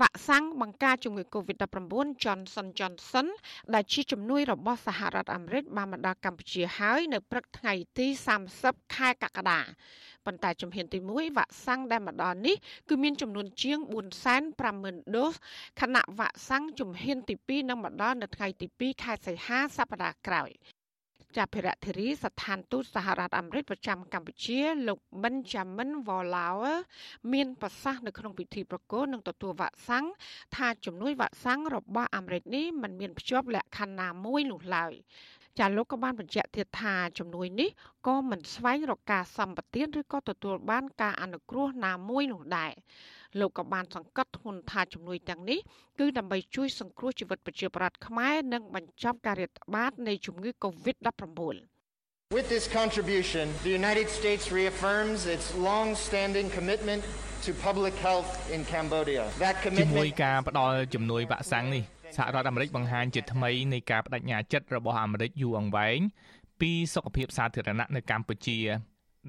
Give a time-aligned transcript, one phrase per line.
[0.00, 3.26] វ៉ាក់សាំងបង្ការជំងឺ Covid-19 Johnson Johnson
[3.74, 8.06] ដែលជាជំនួយរបស់សហរដ្ឋអាមេរិកបានមកដល់កម្ពុជាហើយនៅព្រឹកថ្ងៃទី
[8.50, 9.60] 30ខែកក្កដា
[10.26, 12.56] ប៉ុន្តែជំហានទី1វ៉ាក់សាំងដែលមកដល់នេះ
[12.88, 13.78] គឺមានចំនួនជាង
[14.46, 15.34] 450,000ដូស
[15.80, 20.50] ខណៈវ៉ាក់សាំងជំហានទី2នឹងមកដល់នៅថ្ងៃទី2ខែសីហាសប្តាហ៍ក្រោយ
[21.36, 26.78] ចាប់ភិរៈធារីស្ថានទូតសហរដ្ឋអាមេរិកប្រចាំកម្ពុជា លោក Benjamin Walauer
[27.32, 30.06] មានប្រសាសន៍នៅក្នុងពិធីប្រគល់នឹងទទួលវ៉ាក់សាំង
[30.56, 34.92] ថាជំនួយវ៉ាក់សាំងរបស់អាមេរិកនេះมันមានភ្ជាប់លក្ខខណ្ឌណាមួយនោះឡើយ
[35.58, 37.70] ចាលោកក៏បានបញ្ជាក់ទៀតថាជំនួយនេះ
[38.06, 42.72] ក៏មិនស្វែងរកការសម្បទានឬក៏ទទួលបានការអនុគ្រោះណាមួយនោះដែរ
[43.40, 45.58] លោកក៏បានសង្កត់ធ្ងន់ថាជំនួយទាំងនេះ
[45.98, 51.56] គឺដើម្បីជួយសង្គ្រោះជីវិតប្រជាពលរដ្ឋខ្មែរនិងបញ្ចប់ការរាតត្បាតនៃជំងឺ Covid-19
[52.38, 57.02] With this contribution, the United States reaffirms its long-standing commitment
[57.44, 59.24] to public health in Cambodia.
[59.46, 61.82] That commitment ជាមួយការផ្ដល់ជំនួយវ៉ាក់សាំងនេះ
[62.16, 65.98] សហរដ្ឋអាមេរិកបង្ហាញជាថ្មីនៃការបដិញ្ញាចិត្តរបស់អាមេរិកយូរអង្វែង
[66.60, 68.58] ពីសុខភាពសាធារណៈនៅកម្ពុជា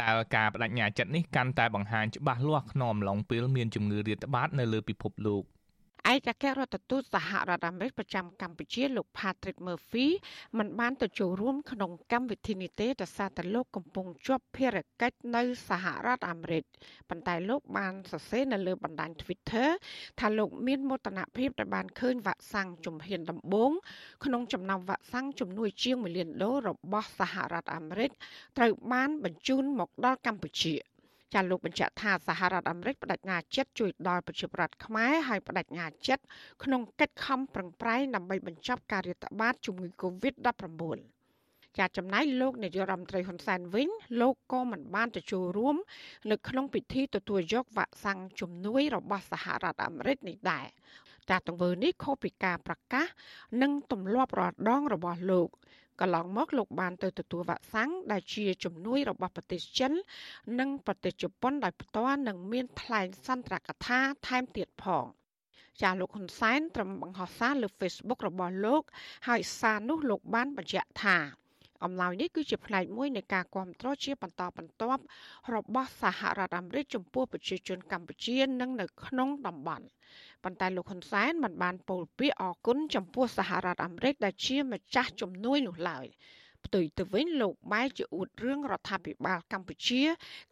[0.00, 5.42] ដែលការបដិញ្ញាចិត្តនេះកាន់តែបង្ហាញច្បាស់លាស់ក្នុងអំឡុងពេលមានជំងឺរាតត្បាតនៅលើពិភពលោក។
[6.08, 10.06] ឯកអគ្គរដ្ឋទូតសហរដ្ឋអាមេរិកប្រចាំកម្ពុជាលោក Patrick Murphy
[10.58, 16.64] មិនបានទៅចូលរួមក្នុងកម្មវិធីនេះទេដោយសារតែលោកកំពុងជាប់ភារកិច្ចនៅសហរដ្ឋអាមេរិក
[17.08, 19.68] ប៉ុន្តែលោកបានសរសេរនៅលើបណ្ដាញ Twitter
[20.20, 23.72] ថាលោកមានមោទនភាពដែលបានឃើញវ៉ាក់សាំងជំហានដំបូង
[24.24, 28.10] ក្នុងចំណោមវ៉ាក់សាំងជំនួយជាង1លានដុល្លាររបស់សហរដ្ឋអាមេរិក
[28.58, 30.74] ត្រូវបានបញ្ជូនមកដល់កម្ពុជា។
[31.34, 36.24] ចាលោកបញ្ជាក់ថាសហរដ្ឋអាមេរិកបដិញ្ញាចិត្តជួយដល់ប្រជាប្រដ្ឋខ្មែរហើយបដិញ្ញាចិត្ត
[36.64, 40.82] ក្នុងកិច្ចខំប្រឹងប្រែងដើម្បីបញ្ចប់ការរាតត្បាតជំងឺ Covid-19
[41.78, 43.88] ចាចំណែកលោកនាយករដ្ឋមន្ត្រីហ៊ុនសែនវិញ
[44.20, 45.76] លោកក៏មិនបានទៅចូលរួម
[46.30, 50.66] នៅក្នុងពិធីទទួលយកវ៉ាក់សាំងជំនួយរបស់សហរដ្ឋអាមេរិកនេះដែរ
[51.30, 53.06] ចាទង្វើនេះខុសពីការប្រកាស
[53.62, 55.48] និងទម្លាប់រាល់ដងរបស់លោក
[56.00, 59.92] កន្លងមកលោកបានទៅទទួលវ៉ាក់សាំងដែលជាជំនួយរបស់ប្រទេសចិន
[60.58, 65.04] និងប្រទេសជប៉ុនដោយផ្ទាល់និងមានថ្លែងសន្ទរកថាថែមទៀតផង
[65.82, 68.82] ចាលោកហ៊ុនសែនត្រឹមបង្ហោះសារលើ Facebook របស់លោក
[69.28, 71.16] ហើយសារនោះលោកបានបញ្ជាក់ថា
[71.84, 75.02] អំណោយនេះគឺជាផ្នែកមួយនៃការគ្រប់គ្រងជាបន្តបន្ទាប់
[75.54, 79.86] របស់សហរដ្ឋអាមេរិកចំពោះប្រជាជនកម្ពុជានិងនៅក្នុងតំបន់
[80.44, 86.06] ប៉ុន្តែលោកហ៊ុនសែនមិនបានពោលពាក្យអគុណចំពោះសហរដ្ឋអាមេរិកដែលជាម្ចាស់ជំនួយនោះឡើយ
[86.66, 90.02] ផ្ទុយទៅវិញលោកបែរជាអួតរឿងរដ្ឋាភិបាលកម្ពុជា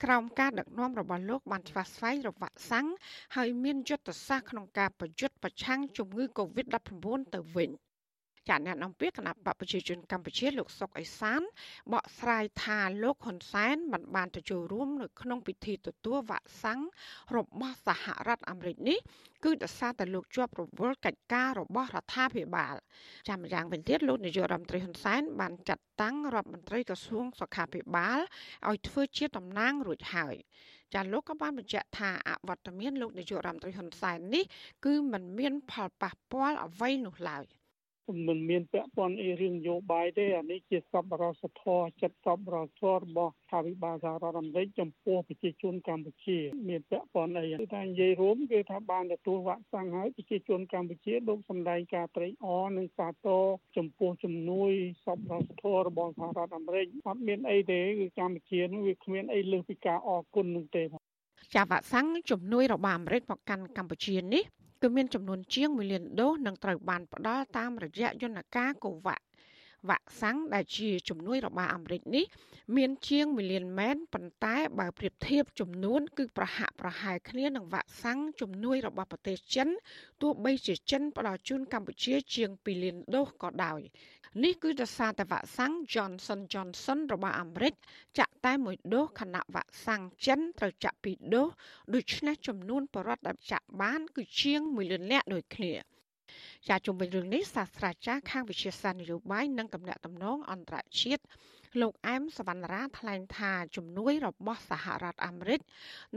[0.04, 2.88] ក្រោមការដឹកនាំរបស់លោកបានឆ្វាស្វែងរកវ៉ាក់សាំង
[3.36, 7.70] ហើយមានយុទ្ធសាស្ត្រក្នុងការប្រយុទ្ធប្រឆាំងជំងឺ Covid-19 ទៅវិញ។
[8.48, 11.40] ចាអ្នកនាំពាក្យគណៈបកប្រជាជនកម្ពុជាលោកសុកអេសាន
[11.92, 16.80] បកស្រាយថាលោកហ៊ុនសែនមិនបានទៅចូលរួមនៅក្នុងពិធីទទួលវ៉ាក់សាំង
[17.36, 18.98] របស់សហរដ្ឋអាមេរិកនេះ
[19.44, 22.74] គឺដោយសារតែលោកជាប់រវល់កិច្ចការរបស់រដ្ឋាភិបាល
[23.28, 28.18] ចាំយ៉ាងវិញទៀតលោកនាយករដ្ឋមន្ត្រីហ៊ុនសែនបានចាត់តាំងរដ្ឋមន្ត្រីក្រសួងសុខាភិបាល
[28.68, 30.36] ឲ្យធ្វើជាតំណាងរួចហើយ
[30.94, 34.44] ចាលោកក៏បានបញ្ជាក់ថាអវត្តមានលោកនាយករដ្ឋមន្ត្រីហ៊ុនសែននេះ
[34.84, 37.44] គឺมันមានផលប៉ះពាល់អ្វីនោះឡើយ។
[38.26, 53.42] មិនមានពាក់ព័ន្ធអីរឿងនយោបាយទេអានេះជាសប្បុរសធម៌ចិត្តសប្បុរសធម៌របស់ថាវិបាលសហរដ្ឋអាមេរិកចំពោះប្រជាជនកម្ពុជា មានពាក់ព័ន្ធអីគឺថានិយាយរួមគឺថាបានទទួលវ៉ាក់សាំងហើយប្រជាជនកម្ពុជាលោកសម្ដែងការត្រេកអរនិងសាទរ
[53.76, 54.70] ចំពោះជំនួយ
[55.06, 60.84] សប្បុរសធម៌របស់សហរដ្ឋអាមេរិកអត់មានអីទេគឺកម្ពុជានោះវាគ្មានអីលើសពីការអរគុណនោះទេ
[61.54, 64.44] ចាវ៉ាក់សាំងជំនួយរបស់អាមេរិកមកកាន់កម្ពុជានេះ
[64.82, 69.24] គឺមានចំនួនជាង1លានដូសនឹងត្រូវបានផ្ដល់តាមរយៈយន្តការកូវ៉ាក់
[69.88, 72.24] វ៉ាក់សាំងដែលជាជំនួយរបស់អាមេរិកនេះ
[72.76, 79.68] មានជាង1លានមែនប៉ុន្តែបើប្រៀបធៀបចំនួន គឺប្រហាក់ប្រហែលគ្នានឹងវ៉ាក់សាំងជំនួយរបស់ប្រទេសចិន
[80.22, 83.80] ទោះបីជាចិនផ្ដល់ជូនកម្ពុជាជាង2លានដូសក៏ដោយ
[84.44, 87.74] នេះគឺដោយសារតែវ៉ាក់សាំង Johnson Johnson របស់អាមេរិក
[88.18, 91.48] ចាក់ តែមួយដូសខណៈវ៉ាក់សាំងចិនត្រូវចាក់ពីរដូស
[91.94, 95.72] ដូច្នេះចំនួនបរិវត្តដែលចាក់បាន គឺជាង1លាននាក់ដូចគ្នា
[96.68, 101.22] ជាជុំវិញរឿងនេះសាស្ត្រាចារ្យខាងវិទ្យាសាស្ត្រនយោបាយនិងតំណាក់តំណងអន្តរជាតិ
[101.80, 105.60] លោកអែមសវណ្ណរាថ្លែងថាជំនួយរបស់សហរដ្ឋអាមេរិក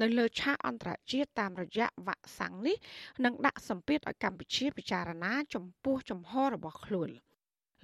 [0.01, 2.77] នៅលើឆាកអន្តរជាតិតាមរយៈវ៉ាក់សាំងនេះ
[3.25, 7.11] នឹងដាក់សម្ពាធឲ្យកម្ពុជាពិចារណា ចំពោះចំហរបស់ខ្លួន។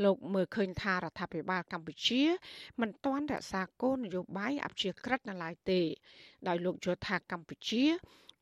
[0.04, 2.24] លោកមើលឃើញថារដ្ឋាភិបាលកម្ពុជា
[2.82, 5.82] មិនទាន់រក្សាគោលនយោបាយអព្យាក្រឹតនៅឡើយទេ
[6.48, 7.86] ដោយលោកយល់ថាកម្ពុជា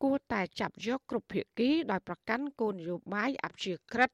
[0.03, 4.11] គួរតែចាប់យកគ្រប់ភាគីដោយប្រកាន់គោលនយោបាយអព្យាក្រឹត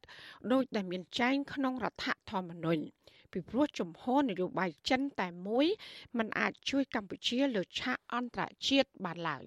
[0.52, 2.84] ដោយដែលមានចែងក្នុងរដ្ឋធម្មនុញ្ញ
[3.32, 5.68] ពីព្រោះជំហរនយោបាយចិនតែមួយ
[6.18, 9.46] มันអាចជួយកម្ពុជាលើឆាកអន្តរជាតិបានឡើយ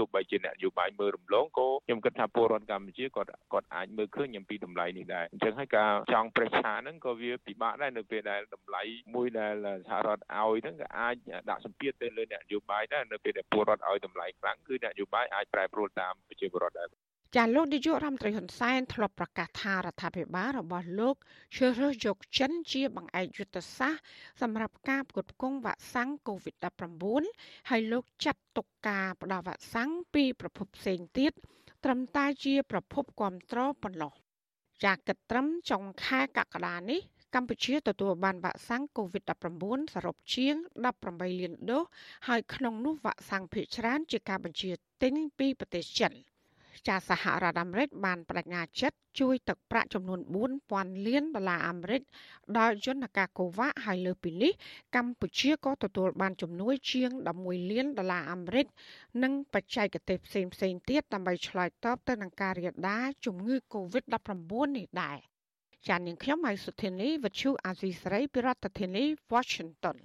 [0.00, 8.82] ទោះបីជាអ្នកនយោបាយមើលរំលងក៏ខ្ញុំគិតថាពលរដ្ឋកម្ពុជាគាត់គាត់អាចមើលឃើញអំពីតម្លៃនេះដែរអញ្ចឹងហើយការចង់ប្រេះឆាហ្នឹងក៏វាពិបាកដែរនៅពេលដែលតម្លៃ
[9.14, 9.54] មួយដែល
[9.88, 11.14] សហរដ្ឋឲ្យហ្នឹងក៏អាច
[11.50, 21.16] ដាក់សម្ពាធទៅលើអ្នកនយោបាយដែរនៅពេលដែលពលរដ្ឋឲ្យតម្លៃខ្លាំងគឺអ្នកនយោបាយអាចប្រែប្រួលតាមប្រជាពលរដ្ឋដែរ ចាលោកនាយករដ្ឋមន្ត្រីហ៊ុនសែនធ្លាប់ប្រកាសថារដ្ឋាភិបាលរបស់លោក
[21.56, 24.02] ជ្រើសរើសយកចិនជាបង្អែកយុទ្ធសាស្ត្រ
[24.40, 31.32] សម្រាប់ការផ្គត់ផ្គង់វ៉ាក់សាំង COVID-19 ហើយលោកចាត់ទុកការផ្ដល់វ៉ាក់សាំងពីប្រភពផ្សេងទៀត
[31.84, 34.12] ត្រឹមតែជាប្រភពគ្រប់គ្រងប៉ុណ្ណោះ
[34.84, 37.00] ចាគិតត្រឹមចុងខែកក្កដានេះ
[37.34, 40.54] កម្ពុជាទទួលបានវ៉ាក់សាំង COVID-19 សរុបជាង
[40.98, 41.82] 18លានដូស
[42.28, 44.70] ហើយក្នុងនោះវ៉ាក់សាំងភាគច្រើនជាការបញ្ជា
[45.02, 46.14] ទិញពីប្រទេសចិន។
[46.88, 50.20] ចាសហរដ្ឋអាមេរិកបានបដិញ្ញាចិត្តជួយទឹកប្រាក់ចំនួន
[50.58, 52.02] 4000លានដុល្លារអាមេរិក
[52.58, 54.52] ដល់យន្តការកូវ៉ាហើយលើពីនេះ
[54.96, 57.10] កម្ពុជាក៏ទទួលបានជំនួយជាង
[57.42, 58.66] 11លានដុល្លារអាមេរិក
[59.22, 65.18] និងបច្ចេកទេសផ្សេងផ្សេងទៀតដើម្បីឆ្លើយតបទៅនឹងការរាលដាលជំងឺ Covid-19 នេះដែរ
[65.88, 69.96] ចាននាងខ្ញុំហៃសុធានីវិទ្យុអាស៊ីសេរីពីរដ្ឋធានី Washington